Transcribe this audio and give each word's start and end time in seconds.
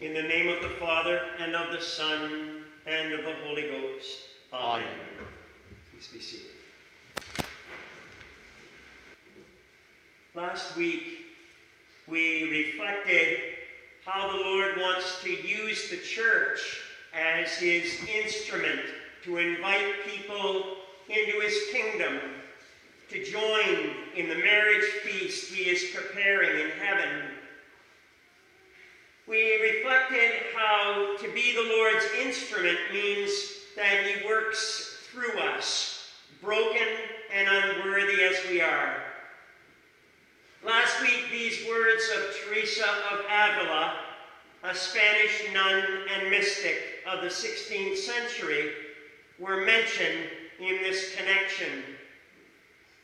In 0.00 0.12
the 0.12 0.22
name 0.22 0.48
of 0.48 0.60
the 0.60 0.70
Father, 0.80 1.20
and 1.38 1.54
of 1.54 1.70
the 1.72 1.80
Son, 1.80 2.64
and 2.84 3.12
of 3.12 3.24
the 3.24 3.34
Holy 3.44 3.62
Ghost. 3.62 4.18
Amen. 4.52 4.82
Amen. 4.82 5.28
Please 5.92 6.08
be 6.08 6.20
seated. 6.20 6.46
Last 10.34 10.76
week, 10.76 11.04
we 12.08 12.50
reflected 12.50 13.38
how 14.04 14.32
the 14.32 14.38
Lord 14.38 14.78
wants 14.78 15.22
to 15.22 15.30
use 15.30 15.88
the 15.88 15.98
church 15.98 16.80
as 17.14 17.52
his 17.52 18.00
instrument 18.12 18.80
to 19.22 19.38
invite 19.38 20.04
people 20.04 20.74
into 21.08 21.38
his 21.38 21.54
kingdom, 21.70 22.18
to 23.10 23.24
join 23.24 23.90
in 24.16 24.28
the 24.28 24.42
marriage 24.42 24.84
feast 25.04 25.52
he 25.52 25.70
is 25.70 25.94
preparing 25.94 26.58
in 26.58 26.70
heaven. 26.80 27.33
We 29.26 29.58
reflected 29.60 30.32
how 30.54 31.16
to 31.18 31.28
be 31.32 31.54
the 31.54 31.76
Lord's 31.76 32.04
instrument 32.20 32.78
means 32.92 33.30
that 33.74 34.04
he 34.04 34.26
works 34.26 34.98
through 35.10 35.40
us, 35.40 36.10
broken 36.42 36.86
and 37.32 37.48
unworthy 37.48 38.22
as 38.22 38.36
we 38.50 38.60
are. 38.60 38.96
Last 40.62 41.00
week, 41.00 41.30
these 41.30 41.66
words 41.66 42.02
of 42.14 42.36
Teresa 42.36 42.86
of 43.12 43.20
Avila, 43.20 43.94
a 44.62 44.74
Spanish 44.74 45.42
nun 45.54 45.84
and 46.14 46.30
mystic 46.30 46.78
of 47.10 47.22
the 47.22 47.28
16th 47.28 47.96
century, 47.96 48.72
were 49.38 49.64
mentioned 49.64 50.28
in 50.60 50.82
this 50.82 51.14
connection. 51.16 51.82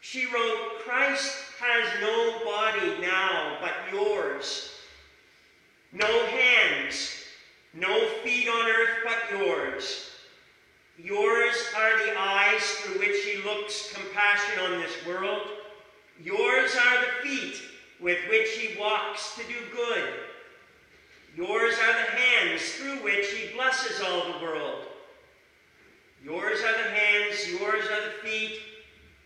She 0.02 0.26
wrote, 0.26 0.80
Christ 0.84 1.34
has 1.60 2.00
no 2.02 2.44
body 2.44 3.00
now 3.00 3.58
but 3.60 3.74
yours, 3.90 4.79
no 5.92 6.26
hands, 6.26 7.24
no 7.74 8.06
feet 8.22 8.48
on 8.48 8.68
earth 8.68 8.98
but 9.04 9.38
yours. 9.38 10.10
Yours 10.98 11.56
are 11.76 12.06
the 12.06 12.18
eyes 12.18 12.62
through 12.62 13.00
which 13.00 13.24
he 13.24 13.42
looks 13.42 13.92
compassion 13.92 14.60
on 14.64 14.80
this 14.80 15.06
world. 15.06 15.42
Yours 16.22 16.76
are 16.76 17.00
the 17.00 17.28
feet 17.28 17.62
with 18.00 18.18
which 18.28 18.50
he 18.50 18.78
walks 18.78 19.34
to 19.36 19.42
do 19.44 19.58
good. 19.74 20.08
Yours 21.36 21.74
are 21.74 21.92
the 21.92 22.10
hands 22.10 22.62
through 22.72 22.96
which 23.04 23.28
he 23.30 23.54
blesses 23.54 24.00
all 24.02 24.32
the 24.32 24.44
world. 24.44 24.84
Yours 26.22 26.60
are 26.60 26.82
the 26.82 26.90
hands, 26.90 27.48
yours 27.50 27.84
are 27.86 28.04
the 28.04 28.28
feet, 28.28 28.60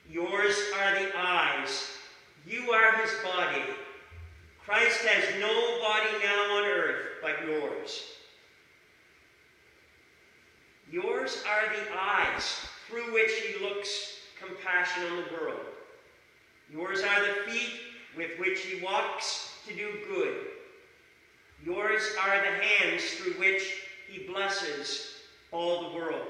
yours 0.09 0.57
are 0.81 0.95
the 1.01 1.11
eyes. 1.17 1.89
You 2.47 2.71
are 2.71 2.97
his 2.99 3.11
body. 3.25 3.63
Christ 4.67 5.05
has 5.05 5.41
no 5.41 5.79
body 5.81 6.25
now 6.25 6.57
on 6.57 6.65
earth 6.65 6.97
but 7.21 7.47
yours. 7.47 8.03
Yours 10.91 11.43
are 11.47 11.69
the 11.75 11.99
eyes 11.99 12.61
through 12.89 13.13
which 13.13 13.31
he 13.33 13.63
looks 13.63 14.19
compassion 14.41 15.03
on 15.11 15.17
the 15.17 15.35
world. 15.35 15.61
Yours 16.71 17.03
are 17.03 17.21
the 17.21 17.51
feet 17.51 17.73
with 18.17 18.39
which 18.39 18.61
he 18.61 18.83
walks 18.83 19.53
to 19.67 19.75
do 19.75 19.99
good. 20.09 20.37
Yours 21.65 22.03
are 22.23 22.39
the 22.39 22.65
hands 22.65 23.05
through 23.15 23.33
which 23.35 23.63
he 24.09 24.27
blesses 24.27 25.15
all 25.53 25.91
the 25.91 25.97
world. 25.97 26.27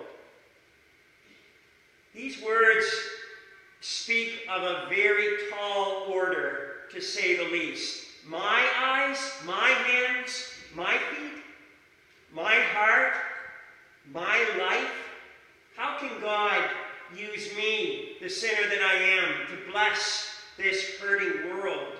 These 2.14 2.42
words 2.42 2.86
speak 3.80 4.42
of 4.50 4.62
a 4.62 4.86
very 4.88 5.50
tall 5.50 6.06
order, 6.08 6.74
to 6.92 7.00
say 7.00 7.36
the 7.36 7.50
least. 7.50 8.03
My 8.26 8.66
eyes, 8.82 9.32
my 9.44 9.68
hands, 9.68 10.48
my 10.74 10.92
feet, 10.92 11.42
my 12.32 12.54
heart, 12.54 13.14
my 14.12 14.44
life. 14.58 14.92
How 15.76 15.98
can 15.98 16.20
God 16.20 16.70
use 17.14 17.54
me, 17.54 18.16
the 18.22 18.30
sinner 18.30 18.68
that 18.68 18.82
I 18.82 18.94
am, 18.94 19.46
to 19.48 19.70
bless 19.70 20.36
this 20.56 20.98
hurting 21.00 21.50
world? 21.50 21.98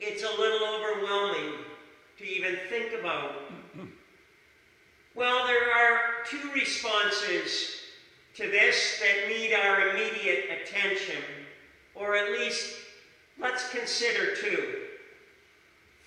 It's 0.00 0.24
a 0.24 0.40
little 0.40 0.66
overwhelming 0.66 1.60
to 2.18 2.24
even 2.24 2.56
think 2.68 2.92
about. 2.98 3.32
Well, 5.14 5.46
there 5.46 5.72
are 5.72 6.24
two 6.28 6.50
responses 6.54 7.76
to 8.34 8.50
this 8.50 9.00
that 9.00 9.28
need 9.28 9.52
our 9.52 9.90
immediate 9.90 10.46
attention, 10.62 11.22
or 11.94 12.16
at 12.16 12.32
least 12.32 12.74
let's 13.38 13.70
consider 13.70 14.34
two. 14.34 14.89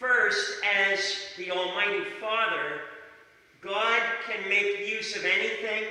First, 0.03 0.62
as 0.90 1.00
the 1.38 1.50
Almighty 1.52 2.03
Father, 2.19 2.81
God 3.62 4.02
can 4.28 4.50
make 4.50 4.86
use 4.86 5.16
of 5.16 5.24
anything, 5.24 5.86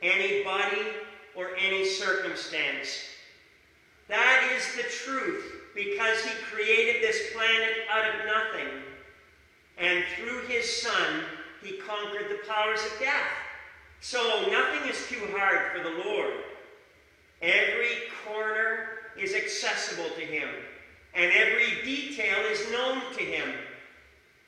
anybody, 0.00 0.80
or 1.36 1.50
any 1.54 1.84
circumstance. 1.84 3.04
That 4.08 4.50
is 4.56 4.64
the 4.76 4.90
truth 4.90 5.44
because 5.74 6.24
He 6.24 6.30
created 6.50 7.02
this 7.02 7.34
planet 7.34 7.84
out 7.92 8.08
of 8.08 8.14
nothing. 8.24 8.80
And 9.76 10.04
through 10.16 10.46
His 10.46 10.80
Son, 10.80 11.24
He 11.62 11.76
conquered 11.76 12.30
the 12.30 12.48
powers 12.48 12.80
of 12.82 12.98
death. 12.98 13.28
So 14.00 14.48
nothing 14.50 14.88
is 14.88 15.06
too 15.06 15.20
hard 15.36 15.76
for 15.76 15.82
the 15.82 16.02
Lord. 16.08 16.32
Every 17.42 18.08
corner 18.24 18.88
is 19.18 19.34
accessible 19.34 20.08
to 20.16 20.22
Him, 20.22 20.48
and 21.14 21.32
every 21.32 21.82
detail 21.84 22.38
is 22.50 22.70
known 22.70 23.00
to 23.16 23.22
Him. 23.22 23.48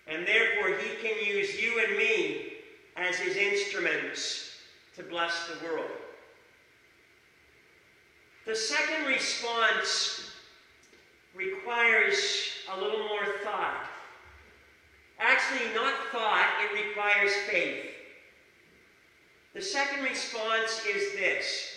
And 0.07 0.27
therefore, 0.27 0.77
He 0.79 0.97
can 1.07 1.25
use 1.25 1.61
you 1.61 1.85
and 1.87 1.97
me 1.97 2.55
as 2.97 3.17
His 3.17 3.37
instruments 3.37 4.59
to 4.97 5.03
bless 5.03 5.33
the 5.49 5.65
world. 5.65 5.91
The 8.47 8.55
second 8.55 9.07
response 9.07 10.31
requires 11.35 12.17
a 12.73 12.81
little 12.81 13.07
more 13.09 13.27
thought. 13.43 13.89
Actually, 15.19 15.75
not 15.75 15.95
thought, 16.13 16.49
it 16.65 16.87
requires 16.87 17.33
faith. 17.51 17.87
The 19.55 19.63
second 19.63 20.05
response 20.05 20.83
is 20.87 21.13
this 21.15 21.73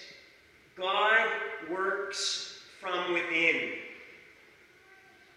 God 0.75 1.27
works 1.71 2.59
from 2.79 3.13
within. 3.13 3.71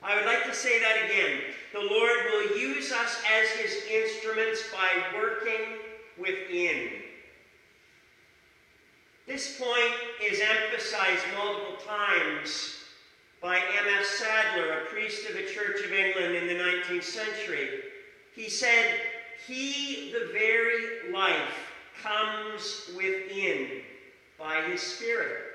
I 0.04 0.16
would 0.16 0.26
like 0.26 0.44
to 0.44 0.54
say 0.54 0.80
that 0.80 1.04
again. 1.04 1.40
The 1.72 1.80
Lord 1.80 2.18
will 2.32 2.58
use 2.58 2.90
us 2.92 3.22
as 3.40 3.48
his 3.50 3.84
instruments 3.88 4.64
by 4.72 5.16
working 5.16 5.78
within. 6.18 6.88
This 9.26 9.58
point 9.58 9.94
is 10.22 10.40
emphasized 10.40 11.24
multiple 11.38 11.76
times 11.86 12.74
by 13.40 13.56
M.F. 13.56 14.04
Sadler, 14.04 14.72
a 14.72 14.86
priest 14.86 15.28
of 15.28 15.34
the 15.34 15.44
Church 15.44 15.84
of 15.84 15.92
England 15.92 16.34
in 16.34 16.48
the 16.48 16.62
19th 16.62 17.04
century. 17.04 17.68
He 18.34 18.48
said, 18.48 19.00
He, 19.46 20.12
the 20.12 20.30
very 20.32 21.12
life, 21.12 21.70
comes 22.02 22.90
within 22.96 23.82
by 24.38 24.62
His 24.62 24.80
Spirit. 24.80 25.51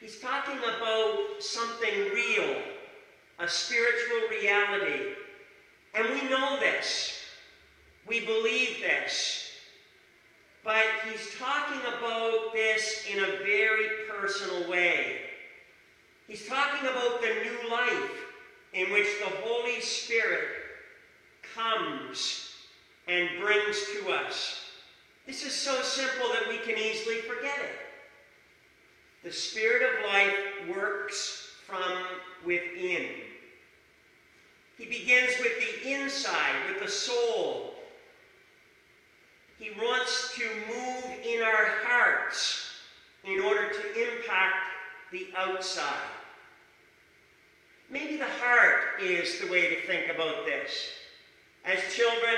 He's 0.00 0.20
talking 0.20 0.58
about 0.58 1.40
something 1.40 2.10
real, 2.14 2.56
a 3.38 3.48
spiritual 3.48 4.28
reality. 4.30 5.14
And 5.94 6.08
we 6.10 6.28
know 6.28 6.60
this. 6.60 7.18
We 8.06 8.20
believe 8.20 8.80
this. 8.80 9.50
But 10.62 10.84
he's 11.08 11.34
talking 11.38 11.80
about 11.96 12.52
this 12.52 13.06
in 13.10 13.20
a 13.20 13.38
very 13.44 13.88
personal 14.08 14.68
way. 14.68 15.20
He's 16.26 16.46
talking 16.46 16.88
about 16.88 17.22
the 17.22 17.28
new 17.28 17.70
life 17.70 18.10
in 18.74 18.92
which 18.92 19.06
the 19.20 19.30
Holy 19.44 19.80
Spirit 19.80 20.48
comes 21.54 22.50
and 23.08 23.28
brings 23.40 23.76
to 23.92 24.10
us. 24.10 24.60
This 25.26 25.44
is 25.44 25.54
so 25.54 25.80
simple 25.82 26.28
that 26.28 26.48
we 26.48 26.58
can 26.58 26.76
easily 26.76 27.16
forget 27.22 27.58
it. 27.58 27.85
The 29.24 29.32
Spirit 29.32 29.82
of 29.82 30.04
life 30.06 30.76
works 30.76 31.50
from 31.66 31.82
within. 32.44 33.06
He 34.78 34.84
begins 34.84 35.32
with 35.40 35.52
the 35.58 35.92
inside, 35.92 36.54
with 36.68 36.82
the 36.82 36.90
soul. 36.90 37.74
He 39.58 39.70
wants 39.80 40.34
to 40.36 40.44
move 40.68 41.04
in 41.24 41.42
our 41.42 41.66
hearts 41.84 42.70
in 43.24 43.40
order 43.40 43.68
to 43.70 44.16
impact 44.16 44.54
the 45.10 45.28
outside. 45.36 46.10
Maybe 47.90 48.16
the 48.16 48.24
heart 48.40 49.00
is 49.00 49.40
the 49.40 49.46
way 49.46 49.74
to 49.74 49.86
think 49.86 50.08
about 50.14 50.44
this. 50.44 50.90
As 51.64 51.78
children 51.94 52.36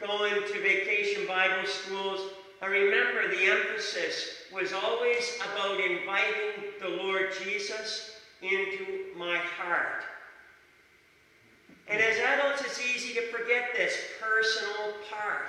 go 0.00 0.24
into 0.24 0.60
vacation 0.60 1.26
Bible 1.26 1.66
schools, 1.66 2.32
I 2.60 2.66
remember 2.66 3.28
the 3.28 3.44
emphasis 3.44 4.42
was 4.52 4.72
always 4.72 5.38
about 5.52 5.78
inviting 5.78 6.72
the 6.80 6.88
Lord 6.88 7.30
Jesus 7.44 8.20
into 8.42 9.16
my 9.16 9.36
heart. 9.36 10.04
And 11.86 12.00
as 12.02 12.18
adults, 12.18 12.62
it's 12.62 12.80
easy 12.84 13.14
to 13.14 13.22
forget 13.28 13.70
this 13.76 13.96
personal 14.20 14.94
part. 15.10 15.46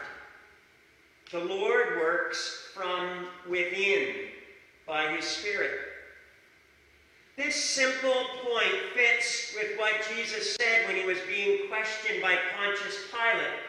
The 1.32 1.40
Lord 1.40 1.98
works 1.98 2.70
from 2.74 3.28
within 3.48 4.16
by 4.86 5.12
his 5.16 5.26
Spirit. 5.26 5.80
This 7.38 7.56
simple 7.56 8.26
point 8.44 8.76
fits 8.94 9.56
with 9.56 9.78
what 9.78 9.94
Jesus 10.16 10.56
said 10.60 10.88
when 10.88 10.96
he 10.96 11.06
was 11.06 11.18
being 11.28 11.70
questioned 11.70 12.22
by 12.22 12.38
Pontius 12.56 12.98
Pilate 13.12 13.69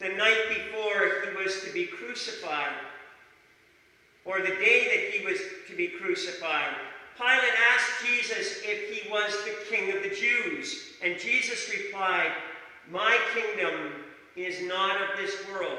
the 0.00 0.08
night 0.08 0.44
before 0.48 1.22
he 1.24 1.42
was 1.42 1.62
to 1.62 1.72
be 1.72 1.86
crucified, 1.86 2.72
or 4.24 4.40
the 4.40 4.56
day 4.56 4.88
that 4.88 5.14
he 5.14 5.24
was 5.24 5.38
to 5.68 5.76
be 5.76 5.88
crucified. 5.88 6.74
Pilate 7.16 7.54
asked 7.72 8.04
Jesus 8.04 8.60
if 8.64 8.90
he 8.90 9.08
was 9.10 9.32
the 9.44 9.54
king 9.70 9.96
of 9.96 10.02
the 10.02 10.14
Jews, 10.14 10.94
and 11.02 11.18
Jesus 11.18 11.70
replied, 11.70 12.32
My 12.90 13.16
kingdom 13.34 13.92
is 14.36 14.62
not 14.62 15.00
of 15.00 15.16
this 15.16 15.34
world. 15.52 15.78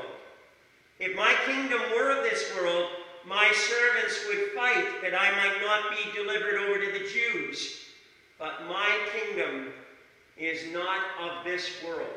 If 0.99 1.15
my 1.17 1.35
kingdom 1.45 1.81
were 1.93 2.11
of 2.11 2.23
this 2.23 2.55
world, 2.55 2.89
my 3.27 3.51
servants 3.53 4.19
would 4.27 4.51
fight 4.55 5.01
that 5.01 5.19
I 5.19 5.31
might 5.31 5.61
not 5.61 5.91
be 5.91 6.17
delivered 6.17 6.55
over 6.55 6.79
to 6.79 6.91
the 6.91 7.09
Jews. 7.09 7.81
But 8.39 8.67
my 8.67 8.97
kingdom 9.13 9.73
is 10.37 10.71
not 10.71 11.01
of 11.21 11.43
this 11.43 11.69
world. 11.83 12.07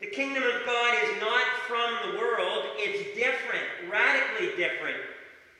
The 0.00 0.06
kingdom 0.06 0.42
of 0.42 0.66
God 0.66 0.94
is 1.04 1.20
not 1.20 1.46
from 1.66 2.12
the 2.12 2.18
world, 2.18 2.64
it's 2.76 3.16
different, 3.16 3.64
radically 3.90 4.48
different. 4.56 4.98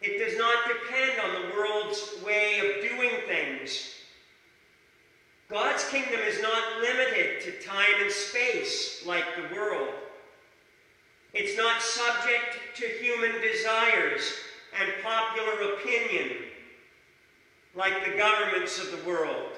It 0.02 0.18
does 0.18 0.36
not 0.38 0.68
depend 0.68 1.20
on 1.20 1.42
the 1.42 1.54
world's 1.56 2.22
way 2.24 2.58
of 2.58 2.90
doing 2.90 3.10
things. 3.26 3.94
God's 5.48 5.88
kingdom 5.88 6.20
is 6.20 6.42
not 6.42 6.80
limited 6.80 7.40
to 7.42 7.66
time 7.66 8.02
and 8.02 8.10
space 8.10 9.04
like 9.06 9.24
the 9.36 9.54
world. 9.54 9.94
It's 11.32 11.56
not 11.56 11.80
subject 11.80 12.58
to 12.76 12.86
human 12.86 13.40
desires 13.40 14.22
and 14.78 14.90
popular 15.02 15.74
opinion 15.74 16.36
like 17.74 18.04
the 18.04 18.18
governments 18.18 18.78
of 18.78 18.90
the 18.90 19.08
world. 19.08 19.52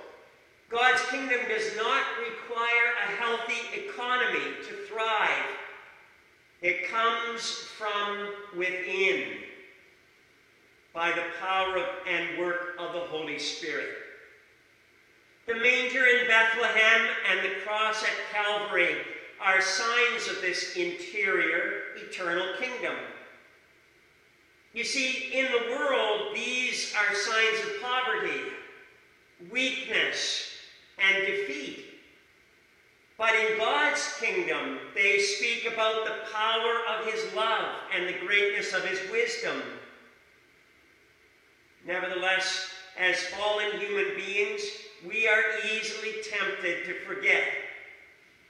God's 0.71 1.01
kingdom 1.11 1.41
does 1.49 1.77
not 1.77 2.03
require 2.21 2.93
a 3.03 3.11
healthy 3.13 3.87
economy 3.87 4.55
to 4.69 4.75
thrive. 4.87 5.47
It 6.61 6.89
comes 6.89 7.51
from 7.79 8.35
within 8.57 9.29
by 10.93 11.11
the 11.13 11.25
power 11.41 11.79
of, 11.79 11.87
and 12.07 12.39
work 12.39 12.75
of 12.79 12.93
the 12.93 13.01
Holy 13.01 13.39
Spirit. 13.39 13.89
The 15.47 15.55
manger 15.55 16.05
in 16.05 16.27
Bethlehem 16.27 17.09
and 17.31 17.41
the 17.41 17.61
cross 17.65 18.03
at 18.03 18.11
Calvary 18.33 18.97
are 19.41 19.63
signs 19.63 20.29
of 20.29 20.43
this 20.43 20.77
interior, 20.77 21.83
eternal 21.97 22.47
kingdom. 22.59 22.97
You 24.75 24.85
see, 24.85 25.31
in 25.33 25.47
the 25.47 25.71
world, 25.71 26.35
these 26.35 26.93
are 26.95 27.15
signs 27.15 27.61
of 27.65 27.81
poverty, 27.81 28.41
weakness, 29.51 30.48
and 31.01 31.27
defeat. 31.27 31.85
But 33.17 33.35
in 33.35 33.59
God's 33.59 34.15
kingdom, 34.21 34.79
they 34.95 35.19
speak 35.19 35.67
about 35.73 36.05
the 36.05 36.33
power 36.33 36.75
of 36.89 37.13
His 37.13 37.35
love 37.35 37.69
and 37.93 38.07
the 38.07 38.27
greatness 38.27 38.73
of 38.73 38.85
His 38.85 39.01
wisdom. 39.11 39.61
Nevertheless, 41.85 42.71
as 42.97 43.17
fallen 43.17 43.79
human 43.79 44.17
beings, 44.17 44.63
we 45.07 45.27
are 45.27 45.43
easily 45.73 46.15
tempted 46.23 46.85
to 46.85 46.95
forget 47.07 47.45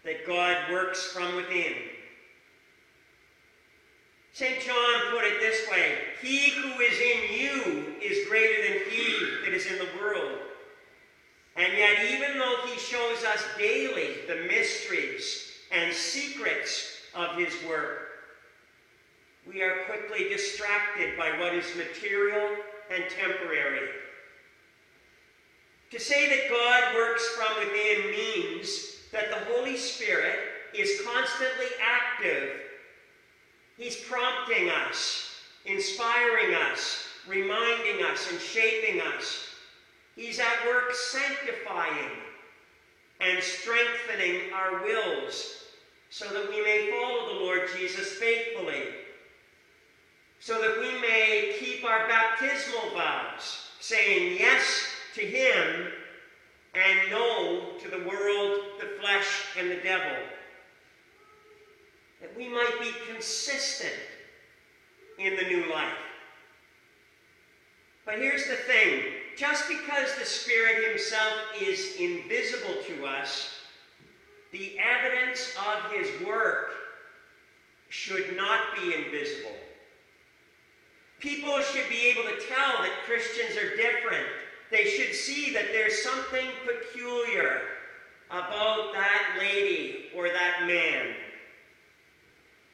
that 0.05 0.27
God 0.27 0.71
works 0.71 1.13
from 1.13 1.37
within. 1.37 1.75
St. 4.33 4.61
John 4.61 5.11
put 5.11 5.25
it 5.25 5.41
this 5.41 5.69
way 5.71 5.99
He 6.23 6.51
who 6.51 6.81
is 6.81 6.99
in 7.01 7.39
you 7.39 7.95
is 8.01 8.29
greater 8.29 8.63
than 8.69 8.91
he 8.91 9.27
that 9.45 9.53
is 9.53 9.67
in 9.67 9.79
the 9.79 9.89
world. 9.99 10.39
And 11.59 11.77
yet, 11.77 12.05
even 12.13 12.39
though 12.39 12.59
he 12.67 12.79
shows 12.79 13.25
us 13.25 13.45
daily 13.59 14.19
the 14.29 14.47
mysteries 14.47 15.51
and 15.73 15.93
secrets 15.93 16.99
of 17.17 17.37
his 17.37 17.53
work, 17.69 18.09
we 19.45 19.61
are 19.63 19.83
quickly 19.87 20.29
distracted 20.29 21.19
by 21.19 21.31
what 21.39 21.55
is 21.55 21.65
material 21.75 22.49
and 22.95 23.05
temporary. 23.11 23.89
To 25.91 25.99
say 25.99 26.29
that 26.29 26.49
God 26.49 26.95
works 26.95 27.27
from 27.31 27.57
within 27.59 28.11
means 28.13 28.97
that 29.11 29.31
the 29.31 29.53
Holy 29.53 29.77
Spirit 29.77 30.39
is 30.75 31.01
constantly 31.05 31.67
active. 31.83 32.51
He's 33.77 33.97
prompting 33.97 34.69
us, 34.69 35.31
inspiring 35.65 36.55
us, 36.55 37.05
reminding 37.27 38.05
us, 38.05 38.31
and 38.31 38.41
shaping 38.41 39.01
us. 39.01 39.48
He's 40.19 40.41
at 40.41 40.67
work 40.67 40.93
sanctifying 40.93 42.11
and 43.21 43.41
strengthening 43.41 44.53
our 44.53 44.83
wills 44.83 45.63
so 46.11 46.27
that 46.27 46.51
we 46.51 46.61
may 46.61 46.91
follow 46.91 47.29
the 47.29 47.41
Lord 47.45 47.69
Jesus 47.79 48.15
faithfully, 48.15 48.83
so 50.41 50.61
that 50.61 50.81
we 50.81 51.01
may 51.01 51.55
keep 51.61 51.85
our 51.85 52.09
baptismal 52.09 52.91
vows, 52.97 53.69
saying 53.79 54.37
yes 54.41 54.87
to 55.15 55.21
Him 55.21 55.93
and 56.75 57.11
no 57.13 57.75
to 57.81 57.89
the 57.89 58.09
world, 58.09 58.59
the 58.81 58.99
flesh, 59.01 59.45
and 59.57 59.71
the 59.71 59.77
devil. 59.85 60.17
That 62.21 62.37
we 62.37 62.49
might 62.49 62.77
be 62.81 62.91
consistent 63.09 63.95
in 65.17 65.37
the 65.37 65.45
new 65.45 65.71
life. 65.71 65.93
But 68.05 68.19
here's 68.19 68.49
the 68.49 68.57
thing 68.57 69.18
just 69.39 69.69
because 69.69 70.17
the 70.19 70.25
Spirit 70.25 70.89
Himself 70.89 71.33
is 71.61 71.95
invisible 72.01 72.83
to 72.89 73.07
us, 73.07 73.51
the 74.51 74.77
evidence 74.81 75.55
of 75.57 75.93
His 75.93 76.09
work 76.27 76.71
should 77.89 78.37
not 78.37 78.75
be 78.75 78.95
invisible. 78.95 79.55
People 81.21 81.61
should 81.61 81.89
be 81.89 82.07
able 82.07 82.25
to 82.25 82.37
tell 82.49 82.83
that 82.83 83.05
Christians 83.05 83.57
are 83.57 83.77
different. 83.77 84.27
They 84.73 84.85
should 84.85 85.15
see 85.15 85.53
that 85.53 85.67
there's 85.73 86.03
something 86.03 86.47
peculiar 86.67 87.61
about 88.31 88.93
that 88.93 89.37
lady 89.39 90.07
or 90.17 90.29
that 90.29 90.67
man. 90.67 91.15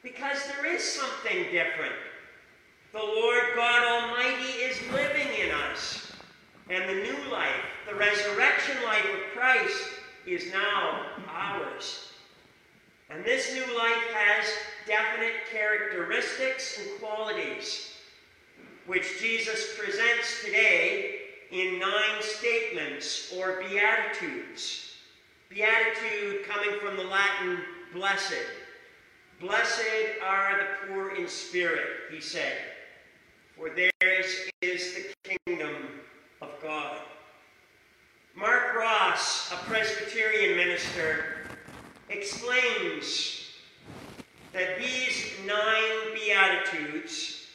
Because 0.01 0.39
there 0.47 0.65
is 0.65 0.83
something 0.83 1.43
different. 1.51 1.93
The 2.91 2.99
Lord 2.99 3.43
God 3.55 3.83
Almighty 3.83 4.59
is 4.59 4.79
living 4.91 5.27
in 5.39 5.51
us. 5.51 6.04
And 6.69 6.89
the 6.89 7.03
new 7.03 7.31
life, 7.31 7.63
the 7.87 7.95
resurrection 7.95 8.75
life 8.83 9.05
of 9.05 9.37
Christ, 9.37 9.83
is 10.25 10.51
now 10.51 11.05
ours. 11.29 12.09
And 13.09 13.23
this 13.23 13.53
new 13.53 13.77
life 13.77 14.13
has 14.13 14.45
definite 14.87 15.33
characteristics 15.51 16.79
and 16.79 16.99
qualities, 16.99 17.91
which 18.87 19.19
Jesus 19.19 19.75
presents 19.77 20.43
today 20.43 21.19
in 21.51 21.77
nine 21.77 22.21
statements 22.21 23.31
or 23.37 23.61
beatitudes. 23.61 24.95
Beatitude 25.49 26.45
coming 26.47 26.79
from 26.79 26.97
the 26.97 27.03
Latin 27.03 27.59
blessed. 27.93 28.33
Blessed 29.39 29.83
are 30.23 30.57
the 30.57 30.87
poor 30.87 31.15
in 31.15 31.27
spirit, 31.27 31.87
he 32.11 32.19
said, 32.19 32.57
for 33.55 33.69
theirs 33.69 34.49
is 34.61 34.95
the 34.95 35.37
kingdom 35.45 35.75
of 36.45 36.61
God. 36.61 36.97
Mark 38.35 38.75
Ross, 38.75 39.51
a 39.51 39.55
Presbyterian 39.67 40.57
minister, 40.57 41.37
explains 42.09 43.49
that 44.53 44.77
these 44.77 45.31
nine 45.45 46.13
Beatitudes 46.13 47.47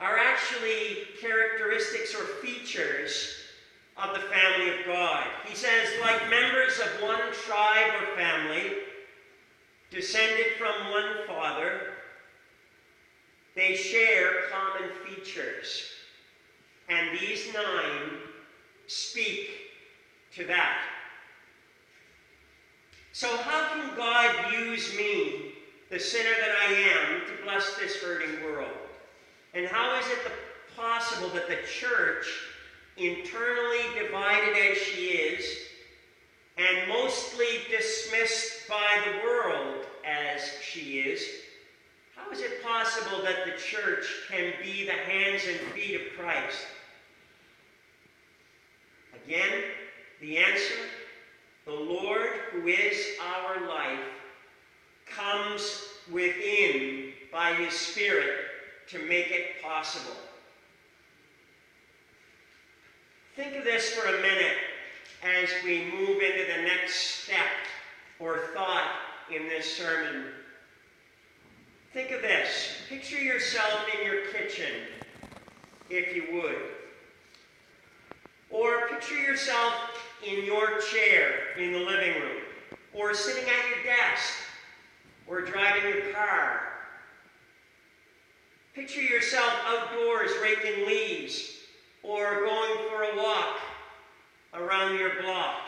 are 0.00 0.18
actually 0.18 1.04
characteristics 1.20 2.14
or 2.14 2.24
features 2.42 3.34
of 4.02 4.14
the 4.14 4.20
family 4.28 4.78
of 4.78 4.86
God. 4.86 5.24
He 5.46 5.54
says, 5.54 5.88
like 6.00 6.30
members 6.30 6.78
of 6.80 7.02
one 7.02 7.20
tribe 7.46 7.92
or 8.02 8.16
family, 8.16 8.72
descended 9.90 10.46
from 10.58 10.90
one 10.90 11.26
father, 11.26 11.80
they 13.54 13.74
share 13.74 14.48
common 14.50 14.90
features. 15.06 15.89
And 16.90 17.16
these 17.18 17.46
nine 17.54 18.18
speak 18.88 19.50
to 20.34 20.44
that. 20.46 20.82
So, 23.12 23.36
how 23.36 23.68
can 23.68 23.96
God 23.96 24.52
use 24.52 24.96
me, 24.96 25.52
the 25.88 26.00
sinner 26.00 26.30
that 26.40 26.56
I 26.68 26.72
am, 26.72 27.20
to 27.26 27.44
bless 27.44 27.76
this 27.76 27.96
hurting 27.96 28.42
world? 28.44 28.70
And 29.54 29.66
how 29.66 29.98
is 29.98 30.06
it 30.06 30.18
possible 30.76 31.28
that 31.30 31.48
the 31.48 31.58
church, 31.66 32.26
internally 32.96 33.82
divided 34.00 34.56
as 34.56 34.78
she 34.78 35.06
is, 35.06 35.44
and 36.58 36.88
mostly 36.88 37.46
dismissed 37.70 38.68
by 38.68 39.02
the 39.04 39.24
world 39.24 39.86
as 40.04 40.40
she 40.62 41.00
is, 41.00 41.22
how 42.16 42.30
is 42.32 42.40
it 42.40 42.62
possible 42.62 43.22
that 43.22 43.44
the 43.44 43.60
church 43.60 44.06
can 44.28 44.52
be 44.62 44.86
the 44.86 44.92
hands 44.92 45.42
and 45.48 45.58
feet 45.72 45.94
of 45.94 46.18
Christ? 46.18 46.66
Again, 49.14 49.62
the 50.20 50.38
answer 50.38 50.74
the 51.66 51.72
Lord, 51.72 52.30
who 52.50 52.66
is 52.66 53.16
our 53.20 53.68
life, 53.68 54.00
comes 55.06 55.84
within 56.10 57.12
by 57.30 57.52
his 57.54 57.74
Spirit 57.74 58.34
to 58.88 58.98
make 59.06 59.30
it 59.30 59.62
possible. 59.62 60.16
Think 63.36 63.56
of 63.56 63.64
this 63.64 63.90
for 63.90 64.08
a 64.08 64.20
minute 64.20 64.56
as 65.22 65.48
we 65.64 65.84
move 65.96 66.20
into 66.22 66.44
the 66.56 66.62
next 66.62 67.22
step 67.22 67.46
or 68.18 68.48
thought 68.54 68.90
in 69.34 69.48
this 69.48 69.76
sermon. 69.76 70.24
Think 71.92 72.10
of 72.10 72.22
this. 72.22 72.78
Picture 72.88 73.20
yourself 73.20 73.86
in 73.94 74.06
your 74.06 74.26
kitchen, 74.26 74.72
if 75.88 76.14
you 76.14 76.40
would. 76.40 76.79
Or 78.50 78.88
picture 78.88 79.14
yourself 79.14 79.72
in 80.26 80.44
your 80.44 80.80
chair 80.80 81.56
in 81.58 81.72
the 81.72 81.78
living 81.78 82.14
room, 82.20 82.42
or 82.92 83.14
sitting 83.14 83.44
at 83.44 83.68
your 83.68 83.84
desk, 83.84 84.34
or 85.26 85.40
driving 85.42 85.88
your 85.88 86.12
car. 86.12 86.62
Picture 88.74 89.02
yourself 89.02 89.52
outdoors 89.66 90.30
raking 90.42 90.86
leaves, 90.86 91.52
or 92.02 92.40
going 92.44 92.88
for 92.88 93.02
a 93.04 93.16
walk 93.16 93.58
around 94.54 94.98
your 94.98 95.22
block. 95.22 95.60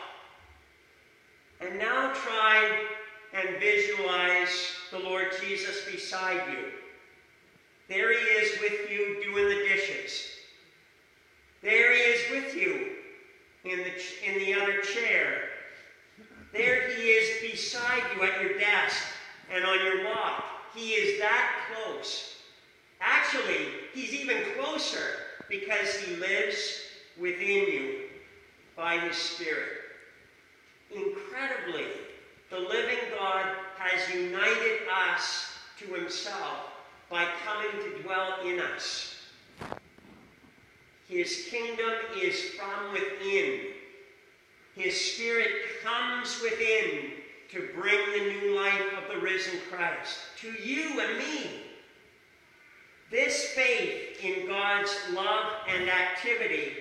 And 1.61 1.79
now 1.79 2.11
try 2.13 2.85
and 3.33 3.59
visualize 3.59 4.73
the 4.91 4.99
Lord 4.99 5.27
Jesus 5.41 5.85
beside 5.89 6.41
you. 6.51 6.65
There 7.87 8.11
he 8.11 8.17
is 8.17 8.59
with 8.61 8.91
you 8.91 9.23
doing 9.23 9.47
the 9.47 9.65
dishes. 9.67 10.32
There 11.63 11.93
he 11.95 12.01
is 12.01 12.31
with 12.31 12.55
you 12.55 12.89
in 13.63 13.79
the, 13.79 14.29
in 14.29 14.37
the 14.39 14.53
other 14.61 14.81
chair. 14.81 15.43
There 16.51 16.89
he 16.89 17.03
is 17.03 17.51
beside 17.51 18.03
you 18.15 18.23
at 18.23 18.41
your 18.41 18.59
desk 18.59 19.01
and 19.49 19.63
on 19.65 19.79
your 19.85 20.05
walk. 20.05 20.43
He 20.75 20.89
is 20.89 21.19
that 21.21 21.65
close. 21.71 22.35
Actually, 22.99 23.67
he's 23.93 24.13
even 24.13 24.37
closer 24.59 25.07
because 25.49 25.95
he 25.95 26.17
lives 26.17 26.81
within 27.17 27.67
you 27.71 27.99
by 28.75 28.97
his 28.99 29.15
Spirit. 29.15 29.69
Incredibly, 30.93 31.85
the 32.49 32.59
living 32.59 32.99
God 33.17 33.45
has 33.77 34.13
united 34.13 34.79
us 35.09 35.53
to 35.79 35.85
himself 35.93 36.57
by 37.09 37.25
coming 37.45 37.71
to 37.83 38.03
dwell 38.03 38.39
in 38.45 38.59
us. 38.59 39.15
His 41.07 41.47
kingdom 41.49 41.93
is 42.21 42.39
from 42.51 42.93
within. 42.93 43.59
His 44.75 44.99
Spirit 44.99 45.51
comes 45.83 46.41
within 46.41 47.11
to 47.51 47.69
bring 47.79 47.99
the 48.11 48.33
new 48.33 48.55
life 48.55 48.81
of 48.97 49.13
the 49.13 49.21
risen 49.21 49.59
Christ 49.69 50.17
to 50.41 50.51
you 50.51 50.99
and 50.99 51.17
me. 51.19 51.49
This 53.11 53.49
faith 53.49 54.23
in 54.23 54.47
God's 54.47 54.91
love 55.13 55.53
and 55.67 55.87
activity, 55.87 56.73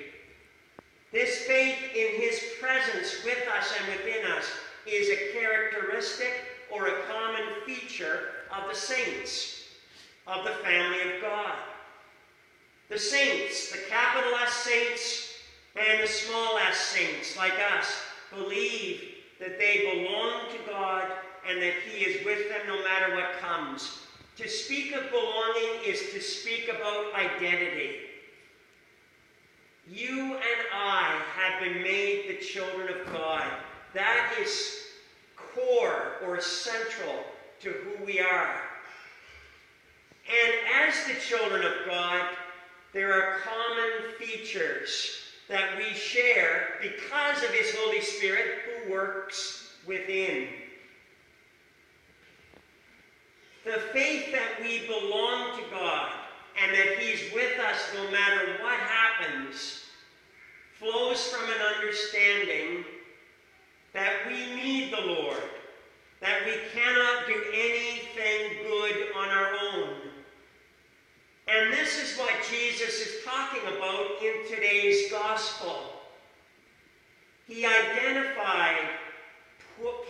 this 1.12 1.43
faith 1.43 1.76
in 1.95 2.23
His 2.23 2.43
presence 2.59 3.23
with 3.23 3.47
us 3.55 3.75
and 3.79 3.88
within 3.88 4.25
us, 4.33 4.47
is 4.87 5.11
a 5.11 5.38
characteristic 5.38 6.33
or 6.71 6.87
a 6.87 7.02
common 7.02 7.45
feature 7.67 8.31
of 8.50 8.69
the 8.69 8.75
saints, 8.75 9.64
of 10.26 10.45
the 10.45 10.55
family 10.64 11.00
of 11.02 11.21
God. 11.21 11.52
The 12.93 12.99
saints, 12.99 13.73
the 13.73 13.79
capital 13.89 14.35
S 14.35 14.53
saints 14.53 15.33
and 15.77 16.03
the 16.03 16.07
small 16.07 16.59
s 16.59 16.77
saints 16.77 17.39
like 17.39 17.55
us, 17.75 17.91
believe 18.31 19.15
that 19.41 19.59
they 19.59 19.95
belong 19.95 20.51
to 20.51 20.71
God 20.71 21.11
and 21.49 21.63
that 21.63 21.73
He 21.89 22.05
is 22.05 22.23
with 22.27 22.51
them 22.51 22.61
no 22.67 22.85
matter 22.85 23.15
what 23.15 23.41
comes. 23.41 24.01
To 24.37 24.47
speak 24.47 24.95
of 24.95 25.11
belonging 25.11 25.87
is 25.87 26.13
to 26.13 26.21
speak 26.21 26.69
about 26.69 27.15
identity. 27.15 27.93
You 29.89 30.35
and 30.35 30.67
I 30.75 31.19
have 31.35 31.63
been 31.63 31.83
made 31.83 32.27
the 32.29 32.45
children 32.45 32.89
of 32.91 33.11
God. 33.11 33.47
That 33.95 34.35
is 34.39 34.83
core 35.35 36.17
or 36.27 36.43
central 36.43 37.25
to 37.61 37.71
who 37.71 38.05
we 38.05 38.21
are. 38.21 38.61
And 40.29 40.53
as 40.87 41.07
the 41.07 41.15
children 41.15 41.65
of 41.65 41.73
God, 41.87 42.29
there 42.93 43.13
are 43.13 43.39
common 43.39 44.15
features 44.19 45.23
that 45.49 45.77
we 45.79 45.95
share 45.95 46.75
because 46.81 47.43
of 47.43 47.51
His 47.51 47.75
Holy 47.77 48.01
Spirit 48.01 48.47
who 48.67 48.93
works 48.93 49.77
within. 49.87 50.49
The 53.65 53.81
faith 53.93 54.33
that 54.33 54.61
we 54.61 54.87
belong 54.87 55.57
to 55.59 55.65
God 55.71 56.13
and 56.63 56.73
that 56.77 56.99
He's 56.99 57.33
with 57.33 57.59
us 57.61 57.79
no 57.95 58.11
matter 58.11 58.63
what 58.63 58.79
happens 58.79 59.85
flows 60.79 61.29
from 61.29 61.45
an 61.45 61.61
understanding 61.79 62.85
that 63.95 64.27
we 64.27 64.55
need 64.57 64.93
the 64.93 65.01
Lord, 65.01 65.43
that 66.21 66.45
we 66.45 66.55
cannot 66.75 67.27
do 67.27 67.41
anything 67.53 68.65
good 68.67 69.07
on 69.17 69.29
our 69.29 69.53
own. 69.75 70.02
And 71.49 71.73
this 71.73 72.03
is 72.03 72.19
what 72.19 72.33
Jesus 72.51 73.01
is 73.01 73.25
talking 73.25 73.63
about 73.77 74.23
in 74.23 74.49
today's 74.49 75.11
gospel. 75.11 75.77
He 77.47 77.67
identified 77.67 78.89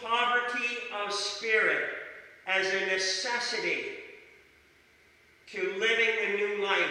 poverty 0.03 0.75
of 1.05 1.13
spirit 1.13 1.85
as 2.47 2.67
a 2.67 2.87
necessity 2.87 3.85
to 5.47 5.75
living 5.79 6.09
a 6.27 6.37
new 6.37 6.65
life 6.65 6.91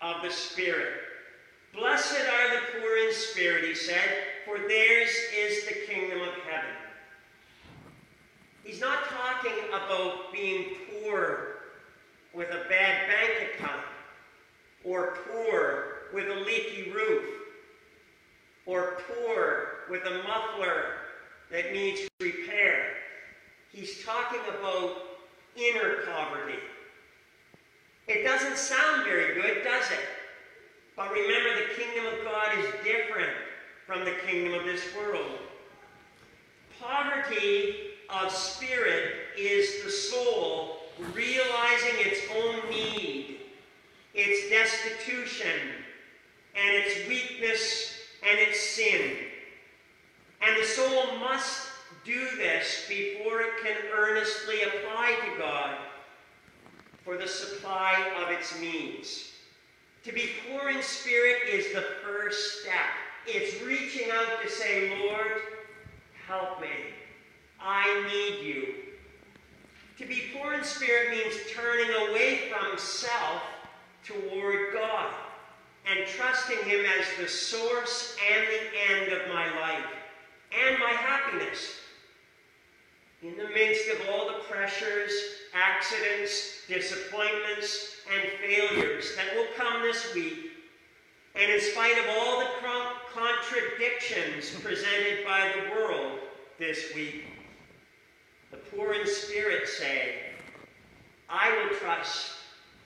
of 0.00 0.22
the 0.22 0.30
Spirit. 0.30 0.92
Blessed 1.74 2.20
are 2.20 2.54
the 2.54 2.80
poor 2.80 2.96
in 2.96 3.12
spirit, 3.12 3.64
he 3.64 3.74
said, 3.74 4.08
for 4.44 4.58
theirs 4.58 5.10
is 5.34 5.66
the 5.66 5.74
kingdom 5.92 6.20
of 6.20 6.34
heaven. 6.48 6.70
He's 8.64 8.80
not 8.80 9.04
talking 9.04 9.56
about 9.68 10.32
being 10.32 10.76
poor 11.02 11.55
with 12.36 12.50
a 12.50 12.68
bad 12.68 13.08
bank 13.08 13.54
account, 13.54 13.80
or 14.84 15.16
poor 15.32 15.84
with 16.12 16.28
a 16.28 16.40
leaky 16.40 16.92
roof, 16.92 17.24
or 18.66 18.98
poor 19.08 19.68
with 19.90 20.04
a 20.04 20.22
muffler 20.22 20.84
that 21.50 21.72
needs 21.72 22.02
repair. 22.20 22.88
He's 23.72 24.04
talking 24.04 24.40
about 24.58 24.98
inner 25.56 26.02
poverty. 26.12 26.58
It 28.06 28.22
doesn't 28.22 28.58
sound 28.58 29.04
very 29.04 29.40
good, 29.40 29.64
does 29.64 29.90
it? 29.90 30.04
But 30.94 31.12
remember, 31.12 31.50
the 31.54 31.74
kingdom 31.74 32.06
of 32.06 32.24
God 32.24 32.58
is 32.58 32.66
different 32.84 33.32
from 33.86 34.04
the 34.04 34.14
kingdom 34.26 34.54
of 34.54 34.64
this 34.66 34.82
world. 34.94 35.38
Poverty 36.80 37.76
of 38.10 38.30
spirit 38.30 39.14
is 39.38 39.84
the 39.84 39.90
soul 39.90 40.76
realizing 41.12 41.94
its 41.98 42.15
own 42.36 42.70
need, 42.70 43.38
its 44.14 44.50
destitution, 44.50 45.60
and 46.54 46.74
its 46.74 47.08
weakness 47.08 47.98
and 48.28 48.38
its 48.38 48.60
sin. 48.60 49.16
And 50.42 50.60
the 50.60 50.66
soul 50.66 51.16
must 51.18 51.68
do 52.04 52.28
this 52.36 52.84
before 52.88 53.40
it 53.42 53.52
can 53.62 53.76
earnestly 53.92 54.62
apply 54.62 55.16
to 55.24 55.38
God 55.38 55.76
for 57.04 57.16
the 57.16 57.28
supply 57.28 58.12
of 58.22 58.30
its 58.30 58.58
needs. 58.60 59.32
To 60.04 60.12
be 60.12 60.30
poor 60.48 60.70
in 60.70 60.82
spirit 60.82 61.48
is 61.50 61.74
the 61.74 61.84
first 62.04 62.60
step. 62.60 62.72
It's 63.26 63.60
reaching 63.62 64.10
out 64.12 64.40
to 64.42 64.48
say, 64.48 65.08
Lord, 65.08 65.32
help 66.26 66.60
me. 66.60 66.68
I 67.60 68.06
need 68.08 68.46
you. 68.46 68.74
To 69.98 70.06
be 70.06 70.24
poor 70.34 70.52
in 70.52 70.62
spirit 70.62 71.10
means 71.10 71.34
turning 71.54 71.90
away 72.08 72.50
from 72.50 72.76
self 72.78 73.42
toward 74.04 74.72
God 74.74 75.12
and 75.86 76.06
trusting 76.06 76.68
Him 76.68 76.84
as 76.84 77.06
the 77.18 77.28
source 77.28 78.16
and 78.30 78.46
the 78.46 78.94
end 78.94 79.12
of 79.12 79.28
my 79.28 79.48
life 79.58 79.86
and 80.66 80.78
my 80.78 80.90
happiness. 80.90 81.76
In 83.22 83.36
the 83.38 83.48
midst 83.48 83.88
of 83.88 84.08
all 84.10 84.26
the 84.26 84.40
pressures, 84.50 85.12
accidents, 85.54 86.60
disappointments, 86.68 87.96
and 88.12 88.28
failures 88.40 89.16
that 89.16 89.34
will 89.34 89.48
come 89.56 89.82
this 89.82 90.14
week, 90.14 90.50
And 91.34 91.52
in 91.52 91.60
spite 91.60 91.98
of 91.98 92.04
all 92.18 92.40
the 92.40 92.48
contradictions 93.12 94.50
presented 94.62 95.24
by 95.24 95.52
the 95.54 95.70
world 95.70 96.18
this 96.58 96.94
week, 96.94 97.24
the 98.50 98.56
poor 98.56 98.94
in 98.94 99.06
spirit 99.06 99.68
say, 99.68 100.14
I 101.28 101.56
will 101.56 101.76
trust 101.78 102.32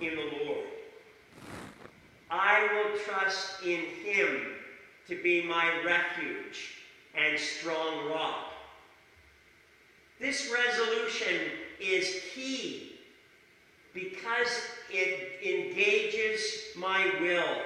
in 0.01 0.17
the 0.17 0.45
Lord. 0.45 0.67
I 2.31 2.69
will 2.73 2.99
trust 3.01 3.63
in 3.65 3.81
him 4.05 4.55
to 5.09 5.21
be 5.23 5.43
my 5.43 5.83
refuge 5.85 6.77
and 7.15 7.39
strong 7.39 8.09
rock. 8.09 8.53
This 10.21 10.53
resolution 10.53 11.37
is 11.81 12.23
key 12.33 13.01
because 13.93 14.49
it 14.91 15.43
engages 15.45 16.41
my 16.77 17.11
will. 17.21 17.63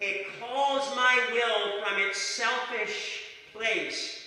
It 0.00 0.26
calls 0.40 0.96
my 0.96 1.28
will 1.32 1.84
from 1.84 2.00
its 2.00 2.18
selfish 2.18 3.20
place 3.52 4.19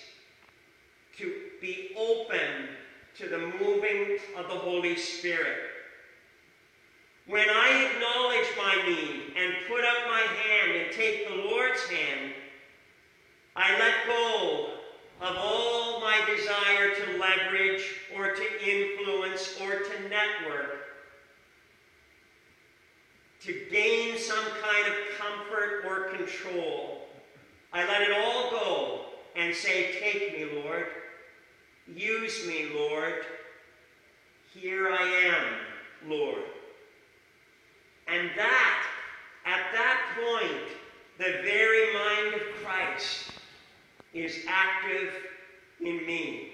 be 1.64 1.96
open 1.98 2.68
to 3.16 3.30
the 3.30 3.38
moving 3.38 4.18
of 4.36 4.50
the 4.50 4.54
Holy 4.54 4.98
Spirit. 4.98 5.60
When 7.26 7.48
I 7.50 7.90
acknowledge 7.90 8.48
my 8.58 8.84
need 8.86 9.34
and 9.38 9.66
put 9.70 9.80
up 9.80 10.10
my 10.10 10.20
hand 10.20 10.82
and 10.82 10.92
take 10.92 11.26
the 11.26 11.36
Lord's 11.36 11.82
hand, 11.84 12.34
I 13.56 13.80
let 13.80 14.06
go 14.06 14.72
of 15.22 15.38
all 15.38 16.02
my 16.02 16.20
desire 16.36 16.94
to 16.96 17.18
leverage 17.18 17.86
or 18.14 18.34
to 18.34 18.70
influence 18.70 19.58
or 19.62 19.70
to 19.70 20.10
network, 20.10 20.82
to 23.40 23.68
gain 23.72 24.18
some 24.20 24.44
kind 24.44 24.88
of 24.88 24.96
comfort 25.18 25.86
or 25.88 26.18
control. 26.18 27.08
I 27.72 27.88
let 27.88 28.02
it 28.02 28.12
all 28.22 28.52
go 28.52 29.06
and 29.38 29.56
say, 29.56 29.98
Take 30.02 30.38
me, 30.38 30.62
Lord. 30.62 30.88
Use 31.88 32.48
me, 32.48 32.68
Lord. 32.74 33.26
Here 34.54 34.90
I 34.90 35.04
am, 35.04 36.10
Lord. 36.10 36.44
And 38.08 38.30
that, 38.36 38.86
at 39.46 39.62
that 39.74 40.00
point, 40.16 40.70
the 41.18 41.42
very 41.44 41.94
mind 41.94 42.36
of 42.36 42.42
Christ 42.64 43.32
is 44.14 44.40
active 44.48 45.14
in 45.82 46.06
me. 46.06 46.54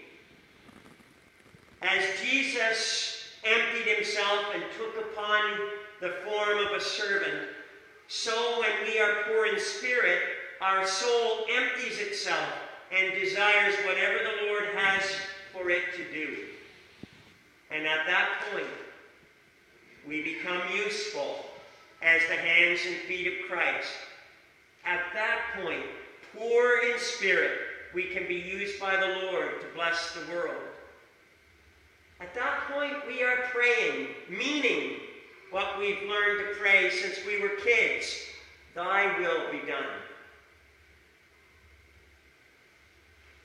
As 1.81 2.03
Jesus 2.21 3.33
emptied 3.43 3.95
himself 3.95 4.45
and 4.53 4.63
took 4.77 4.97
upon 5.11 5.41
the 6.01 6.15
form 6.25 6.57
of 6.57 6.71
a 6.73 6.81
servant, 6.81 7.47
so 8.07 8.59
when 8.59 8.91
we 8.91 8.99
are 8.99 9.23
poor 9.27 9.45
in 9.45 9.59
spirit, 9.59 10.19
our 10.61 10.85
soul 10.85 11.45
empties 11.49 11.99
itself 11.99 12.49
and 12.91 13.13
desires 13.13 13.75
whatever 13.85 14.17
the 14.17 14.47
Lord 14.47 14.65
has 14.75 15.03
for 15.53 15.69
it 15.69 15.83
to 15.95 16.03
do. 16.11 16.37
And 17.71 17.85
at 17.85 18.05
that 18.07 18.41
point, 18.51 18.65
we 20.07 20.23
become 20.23 20.61
useful 20.73 21.45
as 22.01 22.21
the 22.27 22.35
hands 22.59 22.81
and 22.85 22.95
feet 23.07 23.27
of 23.27 23.49
Christ. 23.49 23.89
At 24.85 25.01
that 25.13 25.39
point, 25.55 25.85
poor 26.37 26.79
in 26.91 26.99
spirit, 26.99 27.51
we 27.93 28.05
can 28.05 28.27
be 28.27 28.35
used 28.35 28.79
by 28.79 28.95
the 28.95 29.25
Lord 29.25 29.61
to 29.61 29.67
bless 29.75 30.13
the 30.13 30.31
world. 30.33 30.61
At 32.19 32.35
that 32.35 32.69
point, 32.71 33.07
we 33.07 33.23
are 33.23 33.49
praying, 33.51 34.07
meaning 34.29 34.97
what 35.51 35.79
we've 35.79 36.01
learned 36.07 36.39
to 36.39 36.59
pray 36.59 36.89
since 36.89 37.25
we 37.25 37.41
were 37.41 37.55
kids 37.63 38.25
Thy 38.75 39.17
will 39.19 39.51
be 39.51 39.65
done. 39.67 39.83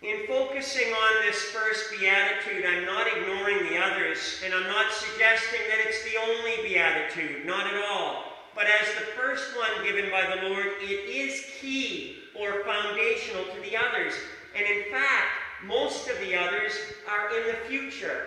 In 0.03 0.27
focusing 0.27 0.93
on 0.93 1.27
this 1.27 1.37
first 1.45 1.91
beatitude, 1.91 2.67
I'm 2.67 2.85
not 2.85 3.07
ignoring 3.07 3.71
the 3.71 3.79
others, 3.79 4.43
and 4.45 4.53
I'm 4.53 4.67
not 4.67 4.93
suggesting 4.93 5.61
that 5.71 5.79
it's 5.87 6.05
the 6.05 6.21
only 6.21 6.69
beatitude, 6.69 7.47
not 7.47 7.67
at 7.67 7.83
all. 7.91 8.34
But 8.55 8.67
as 8.67 8.87
the 8.95 9.07
first 9.17 9.57
one 9.57 9.85
given 9.85 10.11
by 10.11 10.23
the 10.23 10.49
Lord, 10.49 10.67
it 10.81 11.09
is 11.09 11.45
key 11.61 12.19
or 12.39 12.65
foundational 12.65 13.45
to 13.45 13.61
the 13.61 13.77
others. 13.77 14.15
And 14.57 14.65
in 14.65 14.93
fact, 14.93 15.29
most 15.65 16.09
of 16.09 16.19
the 16.21 16.37
others 16.37 16.73
are 17.11 17.37
in 17.37 17.47
the 17.49 17.69
future. 17.69 18.27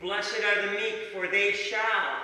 Blessed 0.00 0.40
are 0.40 0.66
the 0.66 0.72
meek, 0.72 0.94
for 1.12 1.26
they 1.26 1.52
shall. 1.52 2.22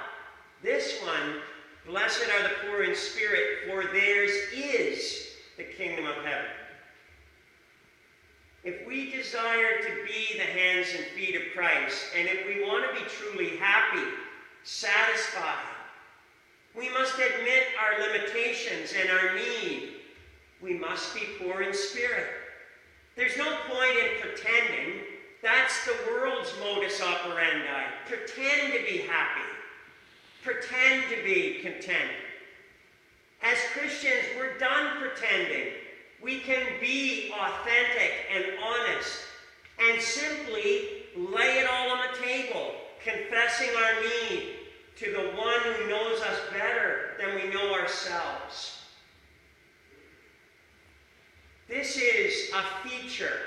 This 0.62 1.00
one, 1.02 1.40
blessed 1.86 2.26
are 2.28 2.42
the 2.44 2.54
poor 2.66 2.84
in 2.84 2.94
spirit, 2.94 3.68
for 3.68 3.84
theirs 3.92 4.30
is 4.54 5.28
the 5.56 5.64
kingdom 5.64 6.06
of 6.06 6.16
heaven. 6.16 6.50
If 8.64 8.86
we 8.86 9.10
desire 9.10 9.78
to 9.82 10.04
be 10.06 10.38
the 10.38 10.44
hands 10.44 10.88
and 10.96 11.04
feet 11.06 11.36
of 11.36 11.42
Christ, 11.54 12.02
and 12.16 12.28
if 12.28 12.46
we 12.46 12.64
want 12.64 12.84
to 12.88 13.00
be 13.00 13.08
truly 13.08 13.56
happy, 13.58 14.04
satisfied, 14.64 15.75
we 16.76 16.90
must 16.90 17.14
admit 17.14 17.64
our 17.80 18.06
limitations 18.06 18.92
and 19.00 19.10
our 19.10 19.34
need. 19.34 19.94
We 20.60 20.74
must 20.74 21.14
be 21.14 21.22
poor 21.38 21.62
in 21.62 21.72
spirit. 21.72 22.26
There's 23.16 23.36
no 23.38 23.56
point 23.66 23.96
in 23.98 24.20
pretending. 24.20 25.00
That's 25.42 25.86
the 25.86 25.96
world's 26.10 26.52
modus 26.60 27.00
operandi. 27.00 27.84
Pretend 28.06 28.74
to 28.74 28.92
be 28.92 28.98
happy. 28.98 29.48
Pretend 30.42 31.04
to 31.10 31.24
be 31.24 31.60
content. 31.62 32.10
As 33.42 33.58
Christians, 33.72 34.24
we're 34.36 34.58
done 34.58 34.98
pretending 35.00 35.72
we 36.22 36.40
can 36.40 36.62
be 36.80 37.32
authentic 37.32 38.12
and 38.34 38.44
honest 38.62 39.18
and 39.78 40.00
simply 40.00 41.04
lay 41.16 41.58
it 41.58 41.68
all 41.70 41.90
on 41.90 41.98
the 41.98 42.26
table, 42.26 42.72
confessing 43.02 43.68
our 43.76 44.02
need 44.02 44.55
to 44.96 45.12
the 45.12 45.36
one 45.36 45.60
who 45.60 45.88
knows 45.88 46.20
us 46.22 46.40
better 46.52 47.10
than 47.18 47.34
we 47.34 47.52
know 47.52 47.74
ourselves. 47.74 48.78
This 51.68 51.96
is 51.96 52.50
a 52.54 52.88
feature 52.88 53.38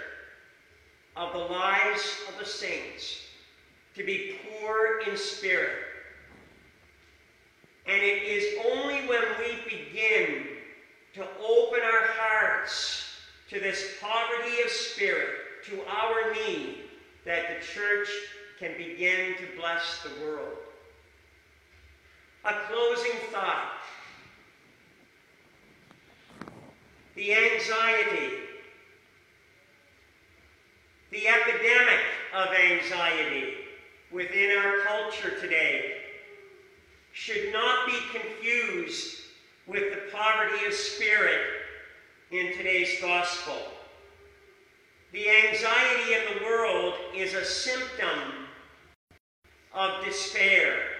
of 1.15 1.33
the 1.33 1.39
lives 1.39 2.21
of 2.27 2.37
the 2.37 2.45
saints, 2.45 3.23
to 3.95 4.03
be 4.03 4.35
poor 4.43 5.01
in 5.07 5.17
spirit. 5.17 5.77
And 7.87 8.01
it 8.01 8.23
is 8.23 8.59
only 8.71 9.07
when 9.07 9.23
we 9.39 9.55
begin 9.65 10.45
to 11.15 11.23
open 11.23 11.79
our 11.81 12.07
hearts 12.17 13.05
to 13.49 13.59
this 13.59 13.95
poverty 13.99 14.61
of 14.63 14.69
spirit, 14.69 15.29
to 15.65 15.81
our 15.87 16.33
need, 16.33 16.83
that 17.25 17.47
the 17.49 17.65
church 17.65 18.07
can 18.59 18.77
begin 18.77 19.35
to 19.37 19.59
bless 19.59 20.03
the 20.03 20.21
world. 20.23 20.57
A 22.45 22.53
closing 22.69 23.17
thought. 23.31 23.73
The 27.15 27.33
anxiety, 27.33 28.35
the 31.11 31.27
epidemic 31.27 31.99
of 32.33 32.47
anxiety 32.53 33.55
within 34.11 34.57
our 34.57 34.79
culture 34.85 35.37
today 35.41 35.95
should 37.11 37.51
not 37.51 37.85
be 37.87 37.99
confused 38.17 39.17
with 39.67 39.93
the 39.93 40.11
poverty 40.11 40.65
of 40.65 40.73
spirit 40.73 41.41
in 42.31 42.55
today's 42.55 43.01
gospel. 43.01 43.57
The 45.11 45.27
anxiety 45.29 46.13
in 46.13 46.37
the 46.37 46.45
world 46.45 46.93
is 47.13 47.33
a 47.33 47.43
symptom 47.43 48.47
of 49.73 50.05
despair. 50.05 50.98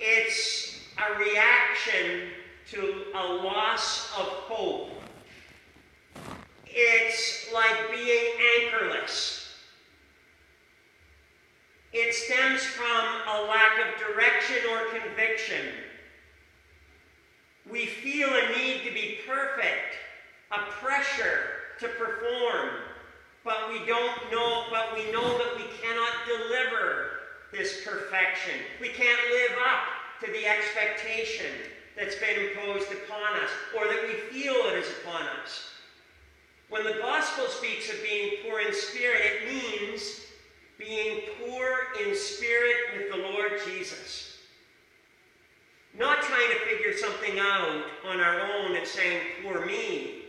It's 0.00 0.78
a 0.98 1.18
reaction 1.18 2.28
to 2.70 3.04
a 3.14 3.24
loss 3.34 4.10
of 4.18 4.26
hope. 4.26 4.90
It's 6.66 7.52
like 7.52 7.90
being 7.92 8.32
anchorless. 8.60 9.48
It 11.92 12.14
stems 12.14 12.62
from 12.64 13.04
a 13.28 13.42
lack 13.48 13.78
of 13.78 14.14
direction 14.14 14.58
or 14.70 15.00
conviction 15.00 15.64
we 17.70 17.86
feel 17.86 18.28
a 18.28 18.56
need 18.56 18.84
to 18.84 18.92
be 18.92 19.18
perfect, 19.26 19.96
a 20.52 20.58
pressure 20.72 21.40
to 21.80 21.88
perform, 21.88 22.70
but 23.44 23.70
we 23.70 23.84
don't 23.86 24.30
know, 24.30 24.66
but 24.70 24.94
we 24.94 25.10
know 25.10 25.36
that 25.38 25.56
we 25.56 25.64
cannot 25.82 26.12
deliver 26.26 27.10
this 27.52 27.84
perfection. 27.84 28.54
We 28.80 28.88
can't 28.88 29.20
live 29.30 29.58
up 29.64 30.24
to 30.24 30.32
the 30.32 30.46
expectation 30.46 31.52
that's 31.96 32.16
been 32.16 32.50
imposed 32.50 32.90
upon 32.92 33.36
us, 33.42 33.50
or 33.76 33.84
that 33.86 34.02
we 34.06 34.14
feel 34.30 34.54
it 34.66 34.78
is 34.78 34.90
upon 35.02 35.22
us. 35.42 35.70
When 36.68 36.84
the 36.84 36.98
gospel 37.00 37.46
speaks 37.46 37.90
of 37.90 38.02
being 38.02 38.42
poor 38.42 38.60
in 38.60 38.74
spirit, 38.74 39.20
it 39.24 39.82
means 39.92 40.20
being 40.78 41.22
poor 41.40 41.68
in 42.04 42.14
spirit 42.14 42.76
with 42.96 43.10
the 43.10 43.18
Lord 43.18 43.52
Jesus. 43.66 44.38
Not 45.98 46.20
trying 46.20 46.50
to 46.50 46.58
figure 46.66 46.92
something 46.92 47.38
out 47.38 47.84
on 48.06 48.20
our 48.20 48.40
own 48.40 48.76
and 48.76 48.86
saying, 48.86 49.22
poor 49.42 49.64
me. 49.64 50.24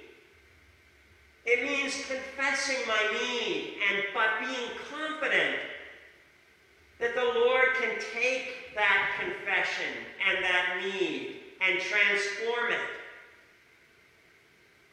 It 1.45 1.63
means 1.63 2.05
confessing 2.05 2.87
my 2.87 3.19
need 3.21 3.75
and 3.89 4.03
but 4.13 4.39
being 4.39 4.69
confident 4.91 5.55
that 6.99 7.15
the 7.15 7.23
Lord 7.23 7.67
can 7.79 7.95
take 8.13 8.75
that 8.75 9.11
confession 9.19 9.93
and 10.27 10.43
that 10.43 10.81
need 10.83 11.37
and 11.61 11.79
transform 11.79 12.71
it. 12.71 12.79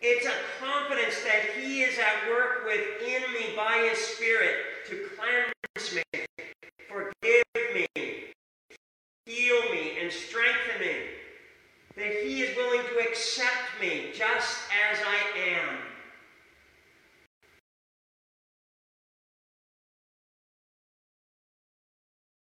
It's 0.06 0.26
a 0.26 0.32
confidence 0.60 1.14
that 1.24 1.58
He 1.58 1.80
is 1.82 1.98
at 1.98 2.28
work 2.28 2.66
within 2.66 3.22
me 3.32 3.56
by 3.56 3.88
His 3.90 3.98
Spirit 3.98 4.56
to 4.88 5.08
cleanse 5.16 5.94
me, 5.94 6.24
forgive 6.86 7.44
me, 7.74 7.86
heal 9.24 9.62
me, 9.72 9.98
and 10.02 10.12
strengthen 10.12 10.80
me. 10.80 10.96
That 11.96 12.22
He 12.22 12.42
is 12.42 12.54
willing 12.54 12.82
to 12.82 13.08
accept 13.08 13.80
me 13.80 14.10
just 14.12 14.58
as 14.90 14.98
I 15.06 15.38
am. 15.38 15.78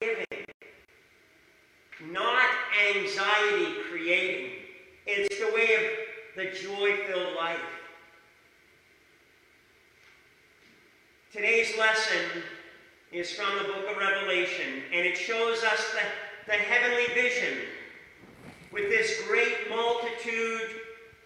Giving, 0.01 0.45
not 2.11 2.49
anxiety 2.93 3.73
creating. 3.89 4.51
It's 5.05 5.39
the 5.39 5.53
way 5.55 5.75
of 5.75 5.81
the 6.43 6.59
joy 6.59 6.97
filled 7.07 7.35
life. 7.35 7.59
Today's 11.31 11.77
lesson 11.77 12.43
is 13.11 13.31
from 13.31 13.57
the 13.57 13.63
book 13.63 13.89
of 13.89 13.97
Revelation, 13.97 14.83
and 14.91 15.05
it 15.05 15.17
shows 15.17 15.63
us 15.63 15.93
the, 15.93 16.51
the 16.51 16.57
heavenly 16.57 17.13
vision 17.13 17.59
with 18.71 18.89
this 18.89 19.21
great 19.27 19.69
multitude 19.69 20.81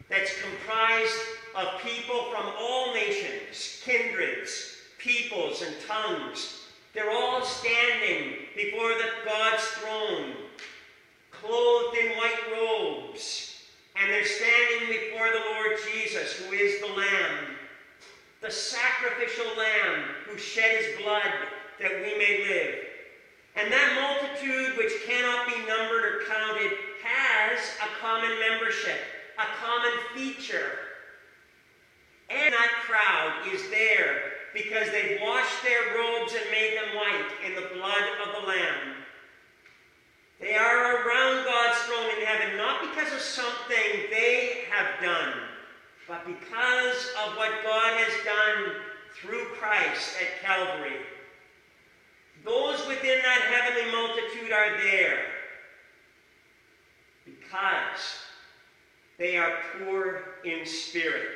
that's 0.07 0.31
comprised 0.41 1.19
of 1.55 1.81
people 1.81 2.25
from 2.31 2.51
all 2.59 2.93
nations, 2.93 3.81
kindreds, 3.83 4.77
peoples, 4.99 5.63
and 5.63 5.75
tongues. 5.87 6.67
They're 6.93 7.11
all 7.11 7.43
standing 7.43 8.35
before 8.55 8.89
the 8.89 9.09
God's 9.25 9.63
throne, 9.63 10.33
clothed 11.31 11.97
in 11.97 12.17
white 12.17 12.51
robes, 12.53 13.46
and 13.99 14.11
they're 14.11 14.25
standing 14.25 14.87
before 14.87 15.29
the 15.29 15.43
Lord 15.53 15.77
Jesus, 15.93 16.33
who 16.33 16.53
is 16.53 16.79
the 16.81 16.87
Lamb, 16.87 17.55
the 18.41 18.51
sacrificial 18.51 19.45
Lamb 19.57 20.03
who 20.27 20.37
shed 20.37 20.83
his 20.83 21.01
blood 21.01 21.31
that 21.79 21.91
we 22.03 22.17
may 22.17 22.45
live. 22.47 22.75
And 23.55 23.71
that 23.71 24.19
multitude, 24.21 24.77
which 24.77 24.93
cannot 25.07 25.47
be 25.47 25.57
numbered 25.67 26.05
or 26.05 26.21
counted, 26.27 26.71
has 27.03 27.59
a 27.81 27.99
common 27.99 28.39
membership, 28.39 28.99
a 29.39 29.65
common 29.65 29.91
feature. 30.13 30.71
And 32.29 32.53
that 32.53 32.83
crowd 32.85 33.53
is 33.53 33.67
there 33.69 34.21
because 34.53 34.89
they've 34.91 35.19
washed 35.21 35.63
their 35.63 35.97
robes 35.97 36.33
and 36.33 36.51
made 36.51 36.77
them 36.77 36.95
white 36.95 37.31
in 37.45 37.55
the 37.55 37.69
blood 37.75 38.03
of 38.25 38.41
the 38.41 38.47
Lamb. 38.47 39.06
They 40.39 40.55
are 40.55 41.07
around 41.07 41.45
God's 41.45 41.77
throne 41.79 42.09
in 42.17 42.25
heaven, 42.25 42.57
not 42.57 42.81
because 42.81 43.11
of 43.11 43.19
something 43.19 44.09
they 44.11 44.65
have 44.69 45.01
done, 45.01 45.33
but 46.07 46.25
because 46.25 47.11
of 47.25 47.35
what 47.37 47.51
God 47.63 47.99
has 47.99 48.23
done 48.23 48.75
through 49.15 49.45
Christ 49.59 50.15
at 50.21 50.43
Calvary. 50.43 50.97
Those 52.45 52.87
within 52.87 53.19
that 53.23 53.41
heavenly 53.41 53.91
multitude 53.91 54.51
are 54.51 54.77
there 54.77 55.19
because 57.25 58.19
they 59.17 59.37
are 59.37 59.57
poor 59.79 60.21
in 60.45 60.65
spirit. 60.65 61.29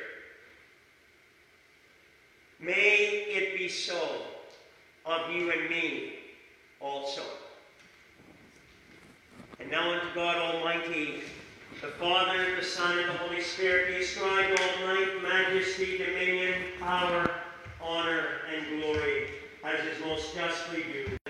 May 2.60 3.24
it 3.26 3.58
be 3.58 3.68
so 3.68 4.22
of 5.04 5.32
you 5.32 5.50
and 5.50 5.68
me 5.68 6.12
also. 6.80 7.22
Now 9.72 9.90
unto 9.90 10.14
God 10.14 10.36
Almighty, 10.36 11.22
the 11.80 11.86
Father, 11.86 12.56
the 12.56 12.62
Son, 12.62 12.98
and 12.98 13.08
the 13.08 13.14
Holy 13.14 13.40
Spirit 13.40 13.88
be 13.88 14.04
ascribed 14.04 14.60
all 14.60 14.86
might, 14.86 15.22
majesty, 15.22 15.96
dominion, 15.96 16.52
power, 16.78 17.30
honor, 17.80 18.26
and 18.54 18.82
glory, 18.82 19.28
as 19.64 19.82
is 19.86 20.04
most 20.04 20.34
justly 20.34 20.82
due. 20.82 21.21